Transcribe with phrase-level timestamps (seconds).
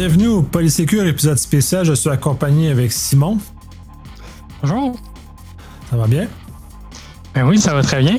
[0.00, 1.84] Bienvenue au Polysécure épisode spécial.
[1.84, 3.36] Je suis accompagné avec Simon.
[4.62, 4.96] Bonjour.
[5.90, 6.26] Ça va bien?
[7.34, 8.16] Ben oui, ça va très bien.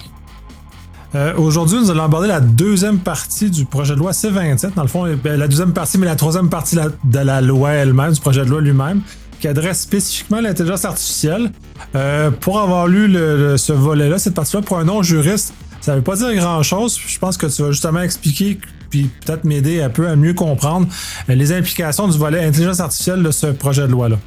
[1.15, 4.75] Euh, Aujourd'hui, nous allons aborder la deuxième partie du projet de loi C27.
[4.75, 7.41] Dans le fond, ben, la deuxième partie, mais la troisième partie de la, de la
[7.41, 9.01] loi elle-même, du projet de loi lui-même,
[9.39, 11.51] qui adresse spécifiquement l'intelligence artificielle.
[11.95, 15.97] Euh, pour avoir lu le- le- ce volet-là, cette partie-là, pour un non-juriste, ça ne
[15.97, 16.99] veut pas dire grand-chose.
[17.07, 18.59] Je pense que tu vas justement expliquer,
[18.91, 20.87] puis peut-être m'aider un peu à mieux comprendre
[21.29, 24.17] euh, les implications du volet intelligence artificielle de ce projet de loi-là.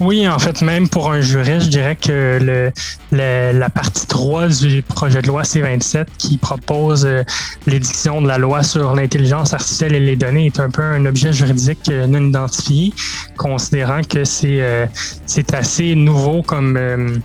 [0.00, 2.70] Oui, en fait, même pour un juriste, je dirais que
[3.10, 7.24] la partie 3 du projet de loi C27 qui propose euh,
[7.66, 11.32] l'édiction de la loi sur l'intelligence artificielle et les données est un peu un objet
[11.32, 12.92] juridique euh, non identifié,
[13.36, 17.20] considérant que c'est assez nouveau comme,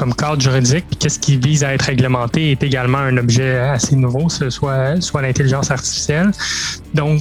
[0.00, 0.86] comme cadre juridique.
[0.88, 5.20] Puis qu'est-ce qui vise à être réglementé est également un objet assez nouveau, soit, soit
[5.20, 6.30] l'intelligence artificielle.
[6.94, 7.20] Donc,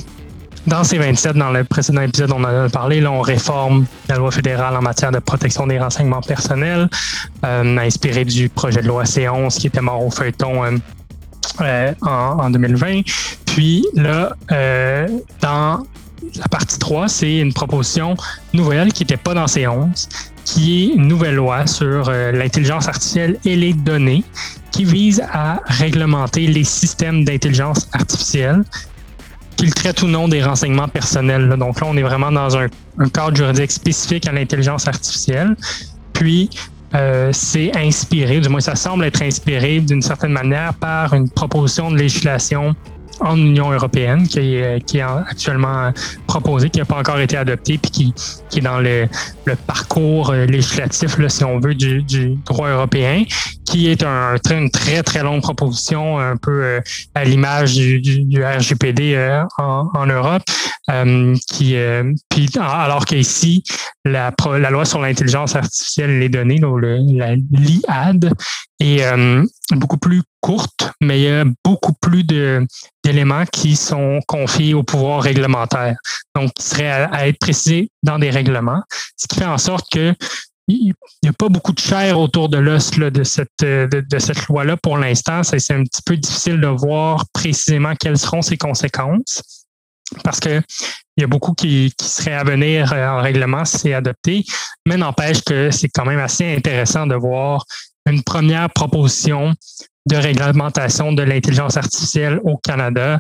[0.66, 4.32] Dans C27, dans le précédent épisode, on en a parlé, là, on réforme la loi
[4.32, 6.90] fédérale en matière de protection des renseignements personnels,
[7.46, 10.78] euh, inspiré du projet de loi C11 qui était mort au feuilleton euh,
[11.62, 13.02] euh, en, en 2020.
[13.46, 15.08] Puis là, euh,
[15.42, 15.84] dans
[16.36, 18.16] la partie 3, c'est une proposition
[18.54, 20.08] nouvelle qui n'était pas dans C11,
[20.54, 24.24] qui est une nouvelle loi sur euh, l'intelligence artificielle et les données,
[24.72, 28.64] qui vise à réglementer les systèmes d'intelligence artificielle
[29.58, 31.50] qu'il traite ou non des renseignements personnels.
[31.58, 35.56] Donc là, on est vraiment dans un, un cadre juridique spécifique à l'intelligence artificielle.
[36.14, 36.50] Puis,
[36.96, 41.92] euh, c'est inspiré, du moins ça semble être inspiré d'une certaine manière par une proposition
[41.92, 42.76] de législation
[43.20, 45.92] en Union européenne qui est, qui est actuellement
[46.30, 48.14] proposée, qui n'a pas encore été adoptée, puis qui,
[48.50, 49.08] qui est dans le,
[49.46, 53.24] le parcours euh, législatif, là, si on veut, du, du droit européen,
[53.66, 56.82] qui est un, une très, très longue proposition, un peu euh,
[57.16, 60.44] à l'image du, RGPD euh, en, Europe,
[61.48, 61.76] qui,
[62.30, 63.64] puis, alors qu'ici,
[64.06, 66.98] la, la loi sur l'intelligence artificielle et les données, là, le,
[67.52, 68.34] l'IAD,
[68.80, 69.04] est
[69.76, 75.22] beaucoup plus courte, mais il y a beaucoup plus d'éléments qui sont confiés au pouvoir
[75.22, 75.98] réglementaire,
[76.36, 78.82] donc qui seraient à, être précisés dans des règlements,
[79.18, 80.14] ce qui fait en sorte que
[80.68, 80.94] il
[81.24, 84.78] n'y a pas beaucoup de chair autour de l'os de cette, euh, de, cette loi-là
[84.78, 85.42] pour l'instant.
[85.42, 89.42] C'est un petit peu difficile de voir précisément quelles seront ses conséquences
[90.24, 90.62] parce que
[91.18, 94.46] il y a beaucoup qui, qui seraient à venir euh, en règlement si c'est adopté,
[94.86, 97.66] mais n'empêche que c'est quand même assez intéressant de voir
[98.06, 99.54] une première proposition
[100.06, 103.20] de réglementation de l'intelligence artificielle au Canada.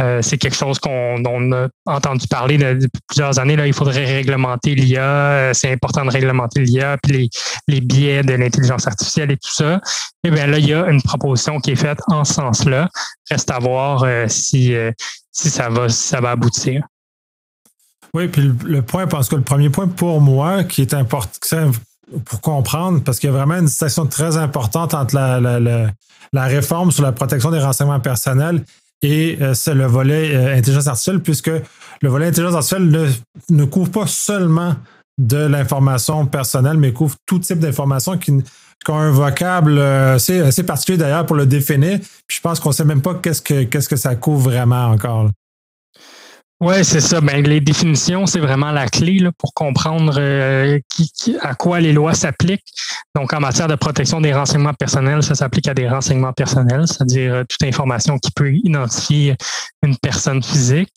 [0.00, 3.56] Euh, c'est quelque chose qu'on on a entendu parler de- depuis plusieurs années.
[3.56, 5.02] Là, il faudrait réglementer l'IA.
[5.02, 7.30] euh, C'est important de réglementer l'IA, puis
[7.66, 9.80] les, biais de l'intelligence artificielle et tout ça.
[10.24, 12.88] Et bien là, il y a une proposition qui est faite en ce sens-là.
[13.30, 14.74] Reste à voir euh, si,
[15.32, 16.84] si ça va, ça va aboutir.
[18.14, 21.70] Oui, puis le, le point, parce que le premier point pour moi qui est important
[22.24, 25.90] pour comprendre, parce qu'il y a vraiment une distinction très importante entre la, la,
[26.32, 28.64] la réforme sur la protection des renseignements personnels
[29.02, 31.50] et euh, c'est le volet euh, intelligence artificielle, puisque
[32.02, 33.06] le volet intelligence artificielle ne,
[33.54, 34.74] ne couvre pas seulement
[35.18, 38.32] de l'information personnelle, mais couvre tout type d'information qui,
[38.84, 41.98] qui ont un vocable euh, assez, assez particulier d'ailleurs pour le définir.
[42.26, 44.86] Puis je pense qu'on ne sait même pas qu'est-ce que, qu'est-ce que ça couvre vraiment
[44.86, 45.30] encore.
[46.60, 47.20] Ouais, c'est ça.
[47.20, 51.78] Ben, les définitions, c'est vraiment la clé là, pour comprendre euh, qui, qui- à quoi
[51.78, 52.64] les lois s'appliquent.
[53.14, 57.32] Donc, en matière de protection des renseignements personnels, ça s'applique à des renseignements personnels, c'est-à-dire
[57.34, 59.36] euh, toute information qui peut identifier
[59.84, 60.92] une personne physique.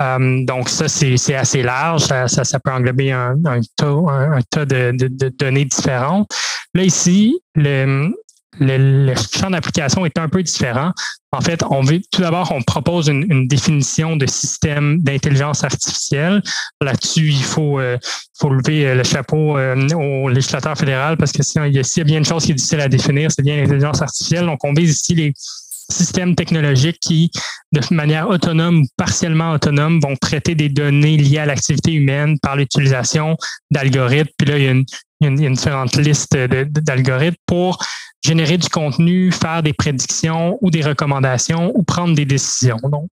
[0.00, 2.02] Euh, donc, ça, c'est c'est assez large.
[2.02, 5.64] Ça, ça, ça peut englober un, un tas, un, un tas de, de- de données
[5.64, 6.30] différentes.
[6.72, 8.14] Là, ici, le,
[8.58, 10.92] le, champ d'application est un peu différent.
[11.32, 16.42] En fait, on veut tout d'abord, on propose une, une définition de système d'intelligence artificielle.
[16.80, 17.96] Là-dessus, il faut, euh,
[18.38, 22.18] faut lever euh, le chapeau euh, au législateur fédéral parce que s'il y a bien
[22.18, 24.46] une chose qui est difficile à définir, c'est bien l'intelligence artificielle.
[24.46, 27.30] Donc, on vise ici les systèmes technologiques qui,
[27.72, 32.56] de manière autonome ou partiellement autonome, vont traiter des données liées à l'activité humaine par
[32.56, 33.36] l'utilisation
[33.70, 34.30] d'algorithmes.
[34.38, 34.84] Puis là, il y a une,
[35.20, 37.78] il y a une, une différente liste d'algorithmes pour
[38.24, 42.78] générer du contenu, faire des prédictions ou des recommandations ou prendre des décisions.
[42.84, 43.08] Donc,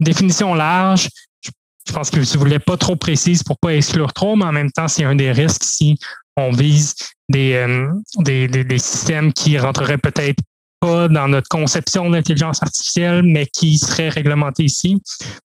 [0.00, 1.08] définition large.
[1.42, 1.50] Je,
[1.86, 4.52] je pense que si vous voulez pas trop précise pour pas exclure trop, mais en
[4.52, 5.98] même temps, c'est un des risques si
[6.36, 6.94] on vise
[7.28, 10.42] des, euh, des, des, des systèmes qui rentreraient peut-être
[10.84, 15.00] pas dans notre conception d'intelligence artificielle, mais qui seraient réglementés ici.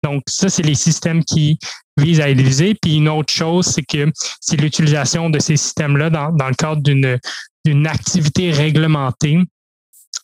[0.02, 1.58] Donc, ça, c'est les systèmes qui
[1.96, 2.74] visent à visés.
[2.74, 6.82] Puis une autre chose, c'est que c'est l'utilisation de ces systèmes-là dans, dans le cadre
[6.82, 9.38] d'une activité réglementée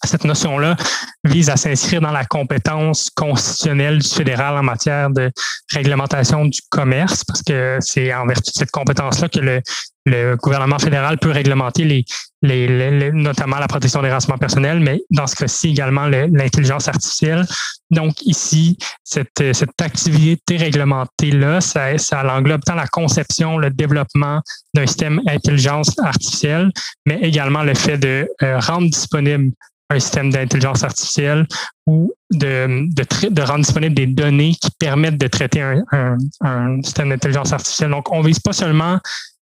[0.05, 0.77] cette notion-là
[1.25, 5.31] vise à s'inscrire dans la compétence constitutionnelle du fédéral en matière de
[5.73, 9.61] réglementation du commerce, parce que c'est en vertu de cette compétence-là que le,
[10.07, 12.05] le gouvernement fédéral peut réglementer les,
[12.43, 17.45] les, notamment la protection des renseignements personnels, mais dans ce cas-ci également l'intelligence artificielle.
[17.91, 24.41] Donc ici, cette, cette activité réglementée-là, ça, ça englobe tant la conception, le développement
[24.75, 26.71] d'un système intelligence artificielle,
[27.07, 29.53] mais également le fait de euh, rendre disponible
[29.91, 31.47] un système d'intelligence artificielle
[31.87, 36.83] ou de, de, de, rendre disponible des données qui permettent de traiter un, un, un
[36.83, 37.91] système d'intelligence artificielle.
[37.91, 38.99] Donc, on vise pas seulement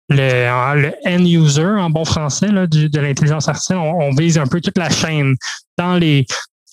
[0.09, 4.47] le, le end user en bon français là, du, de l'intelligence artificielle, on, vise un
[4.47, 5.37] peu toute la chaîne
[5.79, 6.27] dans les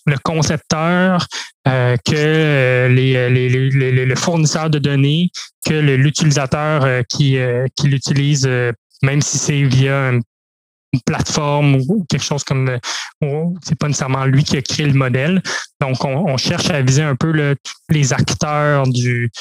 [0.08, 1.28] le concepteur,
[1.68, 5.30] euh, que euh, les, les, les, le fournisseur de données,
[5.66, 7.38] que l'utilisateur euh, qui,
[7.76, 8.50] qui l'utilise,
[9.04, 10.22] même si c'est via une,
[11.06, 12.78] plateforme ou quelque chose comme
[13.64, 15.42] c'est pas nécessairement lui qui a créé le modèle.
[15.82, 17.56] Donc, on, cherche à viser un peu le,
[17.90, 19.32] les acteurs du,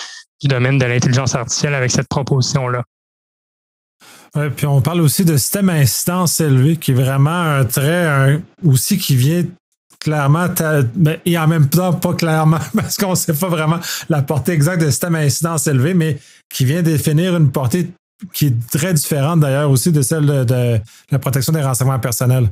[0.45, 2.85] domaine de l'intelligence artificielle avec cette proposition-là.
[4.35, 8.41] Ouais, puis on parle aussi de système à incidence élevé, qui est vraiment un trait
[8.65, 9.45] aussi qui vient
[9.99, 10.47] clairement,
[10.95, 14.53] mais, et en même temps pas clairement, parce qu'on ne sait pas vraiment la portée
[14.53, 16.19] exacte de système à incidence élevé, mais
[16.49, 17.89] qui vient définir une portée
[18.33, 20.81] qui est très différente d'ailleurs aussi de celle de
[21.11, 22.49] la protection des renseignements personnels.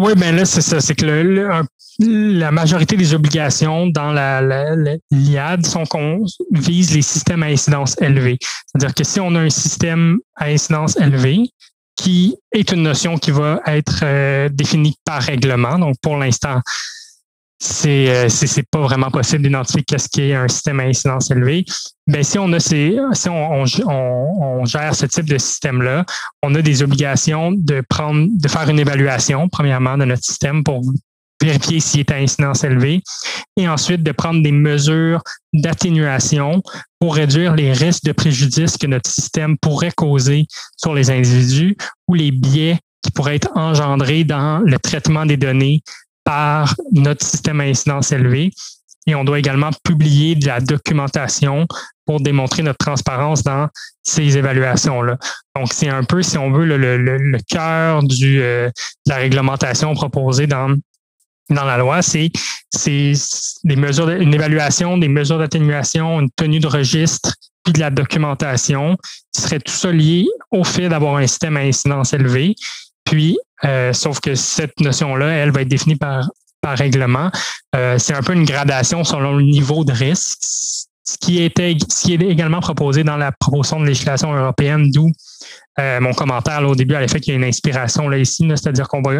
[0.00, 0.80] Oui, bien là, c'est ça.
[0.80, 1.04] C'est que
[1.98, 4.40] la majorité des obligations dans la,
[5.10, 8.38] l'IAD sont qu'on vise les systèmes à incidence élevée.
[8.40, 11.50] C'est-à-dire que si on a un système à incidence élevée,
[11.96, 16.62] qui est une notion qui va être euh, définie par règlement, donc pour l'instant,
[17.62, 21.64] c'est euh, c'est pas vraiment possible d'identifier qu'est-ce qui est un système à incidence élevée.
[22.06, 26.04] Ben si on a ces, si on, on, gère ce type de système là,
[26.42, 30.82] on a des obligations de prendre, de faire une évaluation premièrement de notre système pour
[31.42, 33.02] vérifier s'il est à incidence élevée
[33.56, 35.22] et ensuite de prendre des mesures
[35.52, 36.62] d'atténuation
[36.98, 40.46] pour réduire les risques de préjudice que notre système pourrait causer
[40.76, 41.76] sur les individus
[42.08, 45.82] ou les biais qui pourraient être engendrés dans le traitement des données
[46.30, 48.52] par notre système à incidence élevée.
[49.08, 51.66] Et on doit également publier de la documentation
[52.06, 53.66] pour démontrer notre transparence dans
[54.04, 55.16] ces évaluations-là.
[55.56, 59.16] Donc, c'est un peu, si on veut, le, le, le cœur du, euh, de la
[59.16, 60.72] réglementation proposée dans,
[61.48, 62.30] dans la loi, c'est
[62.84, 67.34] des mesures, une évaluation, des mesures d'atténuation, une tenue de registre,
[67.64, 68.96] puis de la documentation,
[69.34, 72.54] qui serait tout ça lié au fait d'avoir un système à incidence élevée.
[73.04, 76.30] Puis, euh, sauf que cette notion-là, elle va être définie par,
[76.60, 77.30] par règlement.
[77.74, 82.02] Euh, c'est un peu une gradation selon le niveau de risque, ce qui, était, ce
[82.02, 85.10] qui est également proposé dans la proposition de législation européenne, d'où
[85.78, 88.46] euh, mon commentaire là, au début à l'effet qu'il y a une inspiration là ici,
[88.48, 89.12] c'est-à-dire qu'on va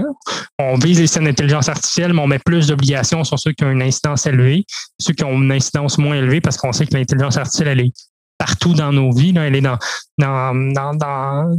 [0.58, 3.70] on vise les systèmes d'intelligence artificielle, mais on met plus d'obligations sur ceux qui ont
[3.70, 4.64] une incidence élevée,
[4.98, 7.92] ceux qui ont une incidence moins élevée, parce qu'on sait que l'intelligence artificielle, elle est
[8.40, 9.34] partout dans nos vies.
[9.36, 9.78] Elle est dans,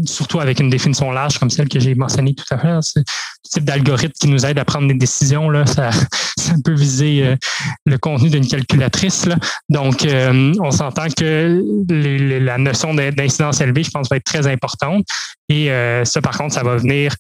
[0.04, 2.83] surtout avec une définition large comme celle que j'ai mentionnée tout à l'heure.
[2.83, 3.00] Ce
[3.48, 5.92] type d'algorithme qui nous aide à prendre des décisions, là, ça,
[6.39, 7.36] ça peut viser euh,
[7.86, 9.30] le contenu d'une calculatrice.
[9.69, 15.06] Donc, euh, on s'entend que la notion d'incidence élevée, je pense, va être très importante.
[15.50, 17.13] Et euh, ça, par contre, ça va venir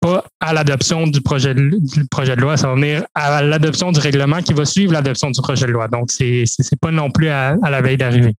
[0.00, 4.52] pas à l'adoption du projet, de, loi, ça va venir à l'adoption du règlement qui
[4.52, 5.88] va suivre l'adoption du projet de loi.
[5.88, 8.34] Donc, c'est n'est pas non plus à, la veille d'arriver.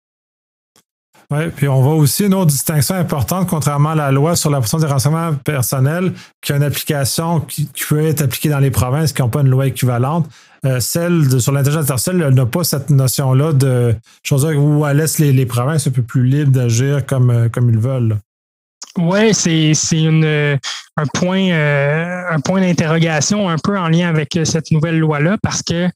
[1.30, 4.58] Oui, puis on voit aussi une autre distinction importante, contrairement à la loi sur la
[4.58, 9.12] protection des renseignements personnels, qui a une application qui, peut être appliquée dans les provinces
[9.12, 10.28] qui n'ont pas une loi équivalente.
[10.64, 15.46] Euh, celle sur l'intelligence artificielle n'a pas cette notion-là de chose où elle laisse les,
[15.46, 18.18] provinces un peu plus libres d'agir comme, euh, comme ils veulent.
[18.98, 20.56] Oui, c'est euh,
[20.96, 25.36] un point, euh, un point d'interrogation un peu en lien avec euh, cette nouvelle loi-là,
[25.42, 25.88] parce que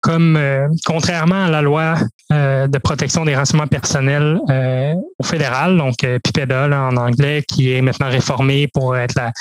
[0.00, 0.38] comme
[0.86, 1.96] contrairement à la loi
[2.30, 4.38] de protection des renseignements personnels
[5.18, 9.32] au fédéral, donc PIPEDA en anglais, qui est maintenant réformée pour être la,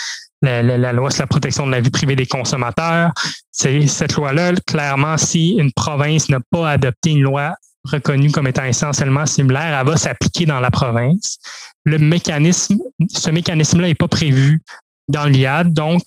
[0.42, 3.12] la, la, loi sur la protection de la vie privée des consommateurs.
[3.52, 7.54] C'est cette loi-là, clairement, si une province n'a pas adopté une loi
[7.84, 11.40] reconnue comme étant essentiellement similaire, elle va s'appliquer dans la province
[11.88, 14.62] ce mécanisme-là n'est pas prévu
[15.08, 15.74] dans l'IAD.
[15.74, 16.02] Donc,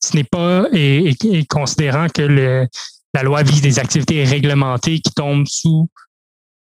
[0.00, 1.14] ce n'est pas, et,
[1.48, 2.66] considérant que
[3.14, 5.88] la loi vise des activités réglementées qui tombent sous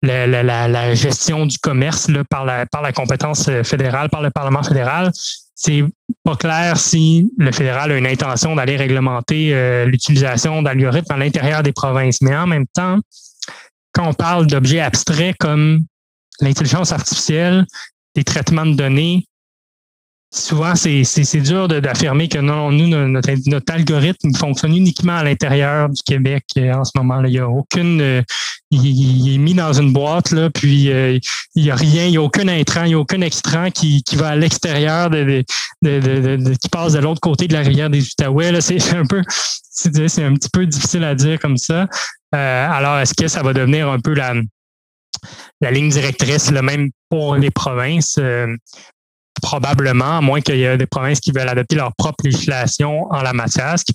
[0.02, 5.10] la, gestion du commerce par, la, compétence fédérale, par le Parlement fédéral,
[5.54, 5.84] c'est
[6.24, 11.62] pas clair si le fédéral a une intention d'aller réglementer euh, l'utilisation d'algorithmes à l'intérieur
[11.62, 12.20] des provinces.
[12.20, 12.98] Mais en même temps,
[13.92, 15.84] quand on parle d'objets abstraits comme
[16.40, 17.66] l'intelligence artificielle,
[18.14, 19.26] des traitements de données,
[20.32, 26.02] souvent, c'est dur d'affirmer que non, nous, notre, notre, algorithme fonctionne uniquement à l'intérieur du
[26.02, 27.20] Québec euh, en ce moment.
[27.20, 27.28] -là.
[27.28, 28.00] Il n'y a aucune.
[28.00, 28.22] Euh,
[28.70, 31.18] il, est mis dans une boîte, là, puis euh,
[31.54, 34.02] il n'y a rien, il n'y a aucun intrant, il n'y a aucun extrant qui,
[34.02, 35.44] qui va à l'extérieur, de,
[35.82, 38.58] de, qui passe de l'autre côté de la rivière des Outaouais.
[38.62, 39.22] C'est un peu.
[39.74, 41.86] C'est un petit peu difficile à dire comme ça.
[42.32, 44.34] alors, est-ce que ça va devenir un peu la,
[45.60, 48.18] la ligne directrice, le même pour les provinces?
[49.40, 53.22] Probablement, à moins qu'il y ait des provinces qui veulent adopter leur propre législation en
[53.22, 53.94] la matière, ce qui,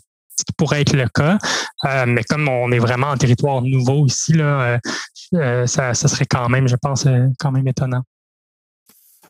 [0.55, 1.37] pourrait être le cas.
[1.85, 4.77] Euh, mais comme on est vraiment en territoire nouveau ici, là, euh,
[5.33, 7.07] euh, ça, serait quand même, je pense,
[7.39, 8.03] quand même étonnant.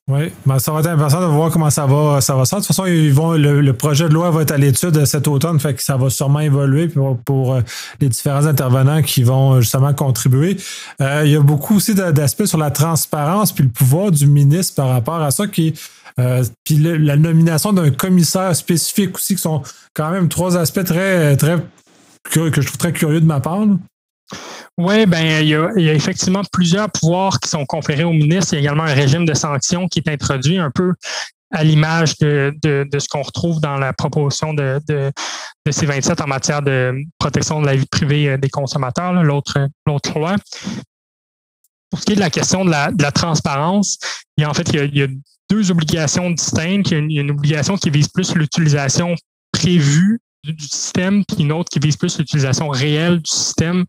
[0.10, 2.66] Oui, ben, ça va être intéressant de voir comment ça va, ça va De toute
[2.66, 5.84] façon, ils vont, le, projet de loi va être à l'étude cet automne, fait que
[5.84, 6.88] ça va sûrement évoluer
[7.26, 7.60] pour,
[8.00, 10.56] les différents intervenants qui vont justement contribuer.
[11.02, 14.88] Il y a beaucoup aussi d'aspects sur la transparence puis le pouvoir du ministre par
[14.88, 15.74] rapport à ça, qui
[16.20, 19.62] euh, puis la nomination d'un commissaire spécifique aussi, qui sont
[19.94, 21.58] quand même trois aspects très, très
[22.24, 23.66] que, je trouve très curieux de ma part.
[24.78, 28.54] Oui, ben il y, a, effectivement plusieurs pouvoirs qui sont conférés au ministre.
[28.54, 30.94] Il y a également un régime de sanctions qui est introduit un peu
[31.52, 35.12] à l'image de, ce qu'on retrouve dans la proposition de, de,
[35.70, 39.70] C27 en matière de protection de la vie privée euh, des consommateurs, l'autre
[40.16, 40.36] loi.
[41.90, 43.98] Pour ce qui est de la question de la, transparence,
[44.38, 45.08] il y a en fait il y a,
[45.50, 46.92] deux obligations distinctes.
[46.92, 49.16] Il y a une, obligation qui vise plus l'utilisation
[49.54, 53.86] prévue du, système, puis une autre qui vise plus l'utilisation réelle du système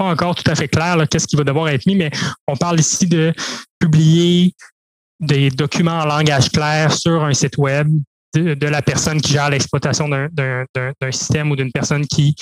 [0.00, 2.10] pas encore tout à fait clair qu'est-ce qui va devoir être mis, mais
[2.48, 3.34] on parle ici de
[3.78, 4.54] publier
[5.20, 7.86] des documents en langage clair sur un site web
[8.34, 10.64] de, la personne qui gère l'exploitation d'un
[11.10, 12.34] système ou d'une personne qui,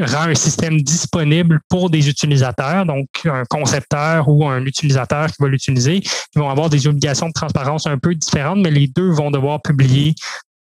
[0.00, 5.48] rend un système disponible pour des utilisateurs, donc un concepteur ou un utilisateur qui va
[5.48, 6.02] l'utiliser.
[6.34, 9.62] Ils vont avoir des obligations de transparence un peu différentes, mais les deux vont devoir
[9.62, 10.14] publier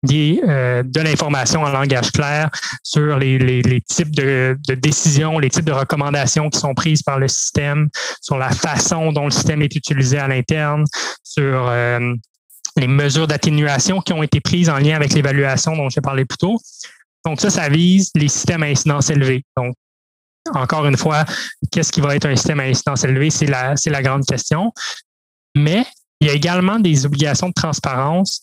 [0.10, 2.50] euh, de l'information en langage clair
[2.81, 7.27] sur les, types de, de, décisions, les types de recommandations qui sont prises par le
[7.27, 7.88] système,
[8.19, 10.86] sur la façon dont le système est utilisé à l'interne,
[11.24, 12.15] sur euh,
[12.77, 16.37] les mesures d'atténuation qui ont été prises en lien avec l'évaluation dont j'ai parlé plus
[16.37, 16.59] tôt.
[17.25, 19.43] Donc ça, ça vise les systèmes à incidence élevée.
[19.55, 19.75] Donc,
[20.53, 21.25] encore une fois,
[21.71, 23.29] qu'est-ce qui va être un système à incidence élevée?
[23.29, 24.73] C'est la, grande question.
[25.55, 25.85] Mais
[26.19, 28.41] il y a également des obligations de transparence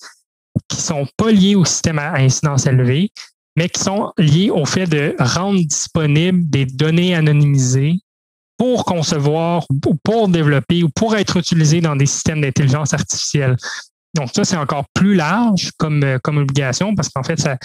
[0.69, 3.11] qui sont pas liés au système à incidence élevée,
[3.57, 8.01] mais qui sont liés au fait de rendre disponibles des données anonymisées
[8.57, 9.67] pour concevoir,
[10.03, 13.57] pour développer ou pour être utilisées dans des systèmes d'intelligence artificielle.
[14.15, 17.57] Donc ça, c'est encore plus large comme, euh, comme obligation parce qu'en fait, ça,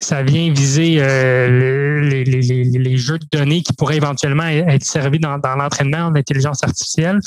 [0.00, 5.20] ça vient viser euh, les, les, les, jeux de données qui pourraient éventuellement être servis
[5.20, 7.20] dans, dans l'entraînement d'intelligence artificielle.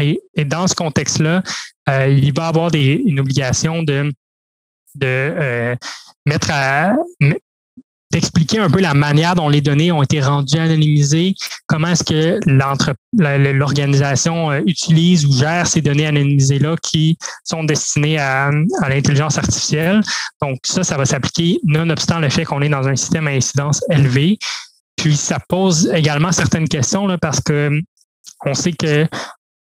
[0.00, 1.42] Et, et, dans ce contexte-là,
[1.90, 4.10] euh, il va y avoir des, une obligation de
[4.94, 5.76] de euh,
[6.26, 6.94] mettre à
[8.12, 11.34] d'expliquer un peu la manière dont les données ont été rendues anonymisées,
[11.66, 12.38] comment est-ce que
[13.52, 18.50] l'organisation euh, utilise ou gère ces données anonymisées-là qui sont destinées à,
[18.82, 20.02] à l'intelligence artificielle.
[20.42, 23.82] Donc ça, ça va s'appliquer nonobstant le fait qu'on est dans un système à incidence
[23.90, 24.38] élevée.
[24.96, 27.70] Puis ça pose également certaines questions là, parce que
[28.44, 29.06] on sait que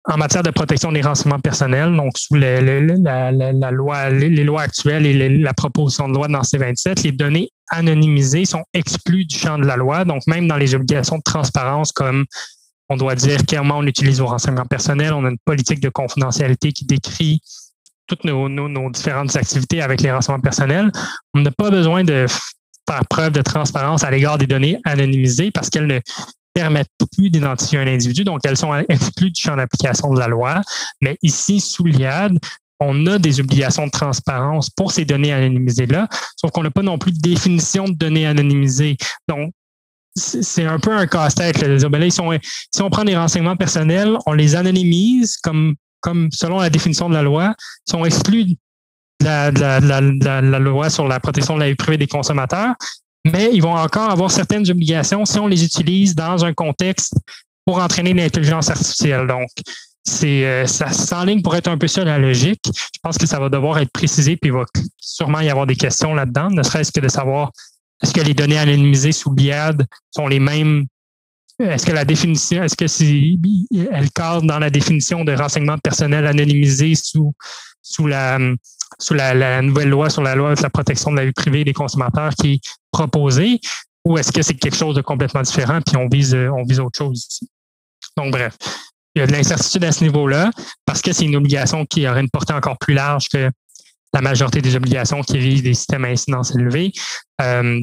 [0.07, 2.61] en matière de protection des renseignements personnels, donc sous la,
[3.71, 8.63] loi, les, lois actuelles et la proposition de loi dans C27, les données anonymisées sont
[8.73, 10.05] exclues du champ de la loi.
[10.05, 12.25] Donc, même dans les obligations de transparence, comme
[12.89, 16.71] on doit dire clairement on utilise nos renseignements personnels, on a une politique de confidentialité
[16.71, 17.41] qui décrit
[18.05, 20.91] toutes nos, nos différentes activités avec les renseignements personnels.
[21.33, 22.27] On n'a pas besoin de
[22.87, 25.99] faire preuve de transparence à l'égard des données anonymisées parce qu'elles ne
[26.55, 30.61] permettent plus d'identifier un individu, donc elles sont exclues du champ d'application de la loi.
[31.01, 32.39] Mais ici, sous l'IAD,
[32.79, 36.07] on a des obligations de transparence pour ces données anonymisées-là,
[36.37, 38.97] sauf qu'on n'a pas non plus de définition de données anonymisées.
[39.27, 39.51] Donc,
[40.15, 41.61] c'est un peu un casse-tête.
[41.89, 42.21] Ben si
[42.81, 47.21] on prend des renseignements personnels, on les anonymise comme, comme selon la définition de la
[47.21, 47.53] loi,
[47.85, 52.75] sont exclus de la, la, loi sur la protection de la vie privée des consommateurs
[53.25, 57.15] mais ils vont encore avoir certaines obligations si on les utilise dans un contexte
[57.65, 59.27] pour entraîner l'intelligence artificielle.
[59.27, 59.49] Donc,
[60.03, 62.61] c'est euh, ça s'enligne pour être un peu ça la logique.
[62.65, 64.65] Je pense que ça va devoir être précisé, puis il va
[64.97, 67.51] sûrement y avoir des questions là-dedans, ne serait-ce que de savoir
[68.03, 70.85] est-ce que les données anonymisées sous BIAD sont les mêmes?
[71.57, 73.37] Est-ce que la définition, est-ce que c'est,
[73.91, 77.33] elle cadre dans la définition de renseignement personnel anonymisé sous,
[77.81, 78.37] sous la,
[78.99, 81.73] sous la, nouvelle loi sur la loi sur la protection de la vie privée des
[81.73, 82.59] consommateurs qui est
[82.91, 83.59] proposée,
[84.05, 86.97] ou est-ce que c'est quelque chose de complètement différent puis on vise, on vise autre
[86.97, 87.49] chose ici?
[88.17, 88.55] Donc, bref,
[89.15, 90.51] il y a de l'incertitude à ce niveau-là
[90.85, 93.49] parce que c'est une obligation qui aurait une portée encore plus large que
[94.13, 96.93] la majorité des obligations qui visent des systèmes à incidence élevée.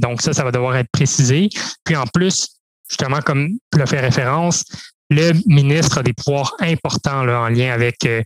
[0.00, 1.48] donc ça, ça va devoir être précisé.
[1.84, 2.48] Puis en plus,
[2.88, 4.64] justement, comme tu fait référence,
[5.10, 8.22] le ministre a des pouvoirs importants là, en lien avec euh,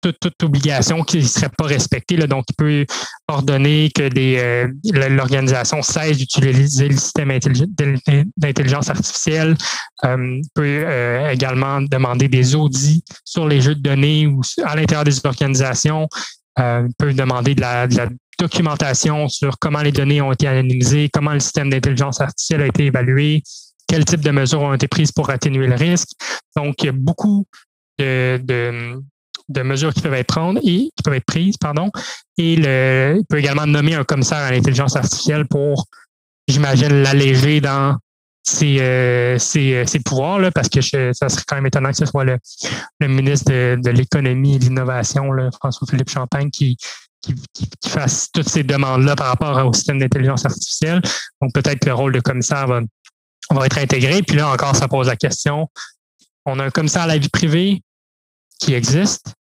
[0.00, 2.16] toute, obligation qui ne serait pas respectée.
[2.16, 2.26] Là.
[2.26, 2.86] Donc, il peut
[3.26, 4.68] ordonner que euh,
[5.10, 7.32] l'organisation cesse d'utiliser le système
[8.36, 9.56] d'intelligence artificielle.
[10.04, 10.84] Euh, peut
[11.30, 16.08] également demander des audits sur les jeux de données ou à l'intérieur des organisations.
[16.58, 17.88] il peut demander de la,
[18.38, 22.86] documentation sur comment les données ont été anonymisées, comment le système d'intelligence artificielle a été
[22.86, 23.42] évalué,
[23.88, 26.10] quel type de mesures ont été prises pour atténuer le risque.
[26.56, 27.46] Donc, il y a beaucoup
[27.98, 29.00] de,
[29.62, 31.90] mesures qui peuvent être prises et qui peuvent être prises, pardon.
[32.36, 35.86] Et le, il peut également nommer un commissaire à l'intelligence artificielle pour,
[36.46, 37.96] j'imagine, l'alléger dans
[38.42, 42.24] ses, euh, ses, pouvoirs, là, parce que ça serait quand même étonnant que ce soit
[42.24, 42.38] le,
[43.00, 46.76] le ministre de, de l'économie et de l'innovation, François-Philippe Champagne, qui,
[47.20, 51.02] qui, qui, fasse toutes ces demandes-là par rapport au système d'intelligence artificielle.
[51.42, 52.80] Donc, peut-être que le rôle de commissaire va,
[53.50, 54.22] va être intégré.
[54.22, 55.68] Puis là, encore, ça pose la question.
[56.46, 57.82] On a un commissaire à la vie privée
[58.58, 59.32] qui existe.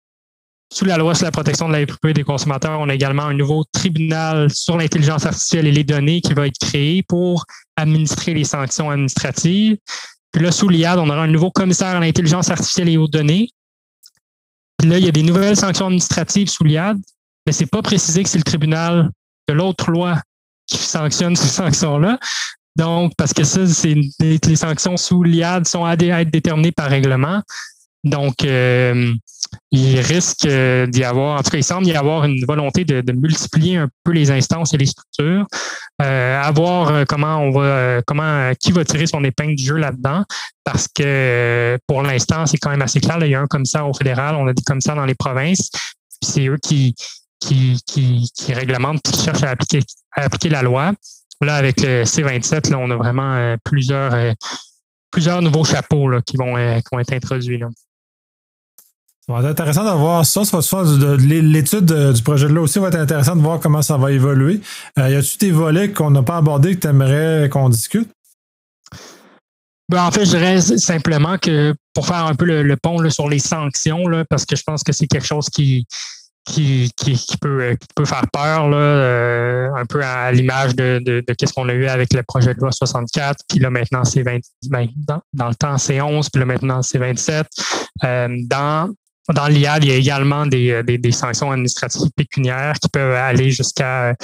[0.73, 3.23] Sous la loi sur la protection de la vie privée des consommateurs, on a également
[3.23, 7.45] un nouveau tribunal sur l'intelligence artificielle et les données qui va être créé pour
[7.77, 9.79] administrer les sanctions administratives.
[10.33, 13.49] Puis là, sous l'IAD, on aura un nouveau commissaire à l'intelligence artificielle et aux données.
[14.79, 16.99] Puis là, il y a des nouvelles sanctions administratives sous l'IAD,
[17.47, 19.11] mais c'est pas précisé que c'est le tribunal
[19.49, 20.21] de l'autre loi
[20.67, 22.19] qui sanctionne ces sanctions-là.
[22.77, 27.43] Donc, parce que ça, c'est les sanctions sous l'IAD sont à, être déterminées par règlement.
[28.07, 29.13] Donc, euh,
[29.71, 33.13] il risque euh, d'y avoir, en tout cas, il semble y avoir une volonté de,
[33.13, 35.47] multiplier un peu les instances et les structures,
[36.01, 40.25] euh, à voir comment on va, comment, qui va tirer son épingle du jeu là-dedans,
[40.65, 43.19] parce que pour l'instant, c'est quand même assez clair.
[43.21, 45.71] il y a un commissaire au fédéral, on a des commissaires dans les provinces,
[46.23, 46.95] c'est eux qui,
[47.41, 50.93] qui, qui, qui réglementent, qui cherchent à appliquer, à appliquer la loi.
[51.43, 54.33] Là, avec le C27, là, on a vraiment euh, plusieurs, euh,
[55.11, 57.59] plusieurs nouveaux chapeaux là, qui, vont, euh, qui vont être introduits.
[57.59, 57.69] Là.
[59.29, 60.45] Ça va être intéressant de voir ça.
[60.45, 60.83] ça
[61.19, 64.61] l'étude du projet de loi aussi va être intéressant de voir comment ça va évoluer.
[64.97, 68.09] y a-t-il des volets qu'on n'a pas abordés que tu aimerais qu'on discute?
[69.89, 73.29] Ben, en fait, je dirais simplement que pour faire un peu le, pont là, sur
[73.29, 75.87] les sanctions, là, parce que je pense que c'est quelque chose qui,
[76.45, 81.21] qui, qui, peut, euh, peut faire peur, là, euh, un peu à l'image de, de,
[81.35, 84.39] qu'est-ce qu'on a eu avec le projet de loi 64, puis là maintenant c'est 20,
[84.69, 84.89] ben,
[85.33, 87.47] dans, le temps c'est 11, puis là maintenant c'est 27.
[88.05, 88.93] Euh, dans
[89.35, 93.51] dans l'IAD, il y a également des, des, des, sanctions administratives pécuniaires qui peuvent aller
[93.51, 94.15] jusqu'à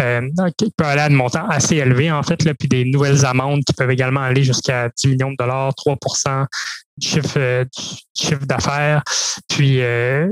[0.00, 0.20] euh,
[0.56, 3.62] qui peuvent aller à un montant assez élevé, en fait, là, puis des nouvelles amendes
[3.64, 5.96] qui peuvent également aller jusqu'à 10 millions de dollars, 3
[6.96, 9.02] du chiffre, du chiffre d'affaires.
[9.48, 10.28] Puis euh,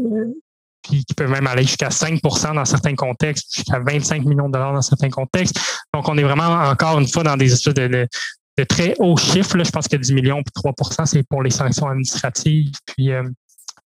[0.83, 4.83] qui, peuvent même aller jusqu'à 5% dans certains contextes, jusqu'à 25 millions de dollars dans
[4.83, 5.59] certains contextes.
[5.93, 8.09] Donc, on est vraiment encore une fois dans des espèces de,
[8.57, 9.63] de, très hauts chiffres.
[9.63, 12.73] Je pense que 10 millions puis 3% c'est pour les sanctions administratives.
[12.87, 13.13] Puis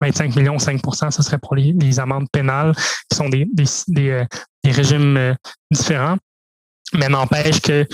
[0.02, 2.74] 25 euh, millions, 5% ce serait pour les, amendes pénales,
[3.10, 3.48] qui sont des,
[3.88, 4.26] des, euh,
[4.66, 5.34] régimes euh,
[5.72, 6.18] différents.
[6.94, 7.88] Mais n'empêche que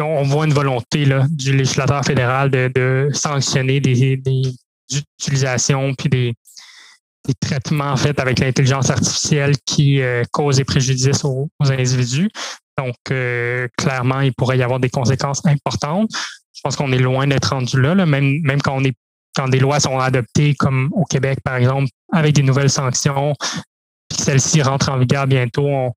[0.00, 4.54] on voit une volonté là, du législateur fédéral de, de sanctionner des, des
[4.92, 6.34] utilisations puis des,
[7.28, 12.30] des traitements faits avec l'intelligence artificielle qui euh, causent des préjudices aux, individus.
[12.78, 16.10] Donc, euh, clairement, il pourrait y avoir des conséquences importantes.
[16.54, 18.96] Je pense qu'on est loin d'être rendu là, même, même quand on est
[19.38, 23.34] quand des lois sont adoptées, comme au Québec, par exemple, avec des nouvelles sanctions,
[24.08, 25.92] puis celles-ci rentrent en vigueur bientôt, on,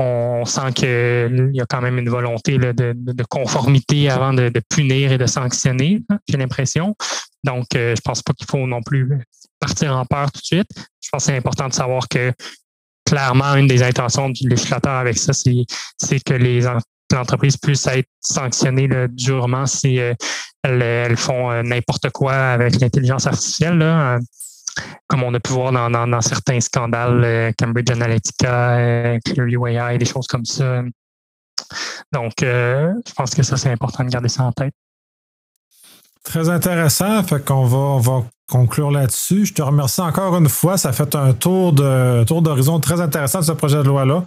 [0.00, 5.12] on sent qu'il y a quand même une volonté de, de, conformité avant de, punir
[5.12, 6.96] et de sanctionner, hein, j'ai l'impression.
[7.44, 9.08] Donc, euh, je pense pas qu'il faut non plus
[9.60, 10.68] partir en peur tout de suite.
[11.00, 12.32] Je pense que c'est important de savoir que
[13.06, 16.66] clairement, une des intentions du législateur avec ça, c'est que les
[17.14, 20.14] entreprises puissent être sanctionnées durement si euh,
[20.62, 24.18] elles, font euh, n'importe quoi avec l'intelligence artificielle.
[25.08, 30.44] Comme on a pu voir dans, certains scandales, Cambridge Analytica, Clearview AI, des choses comme
[30.44, 30.82] ça.
[32.12, 34.72] Donc, je pense que ça, c'est important de garder ça en tête.
[36.22, 37.22] Très intéressant.
[37.24, 39.46] Fait qu'on va, on va conclure là-dessus.
[39.46, 40.76] Je te remercie encore une fois.
[40.76, 41.74] Ça fait un tour
[42.26, 44.24] tour d'horizon très intéressant de ce projet de loi-là.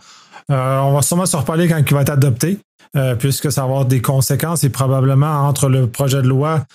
[0.51, 2.59] Euh, on va sûrement se reparler quand il va être adopté,
[2.95, 6.65] euh, puisque ça va avoir des conséquences et probablement entre le projet de loi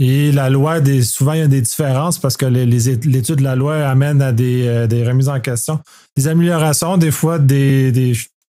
[0.00, 3.56] et la loi, des, souvent il y a des différences parce que l'étude de la
[3.56, 5.80] loi amène à des, euh, des, remises en question,
[6.16, 8.12] des améliorations, des fois des, des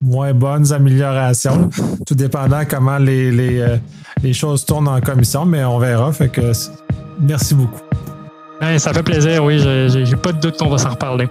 [0.05, 1.71] moins bonnes améliorations,
[2.07, 3.79] tout dépendant comment les, les,
[4.23, 6.13] les, choses tournent en commission, mais on verra.
[6.13, 6.53] Fait que
[7.21, 7.81] merci beaucoup
[8.79, 9.59] ça fait plaisir, oui.
[9.59, 11.29] J'ai pas de doute qu'on va s'en reparler.